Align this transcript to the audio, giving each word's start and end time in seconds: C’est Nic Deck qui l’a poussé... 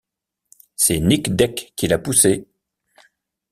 C’est 0.75 0.97
Nic 0.99 1.35
Deck 1.35 1.73
qui 1.75 1.87
l’a 1.87 1.99
poussé... 1.99 2.47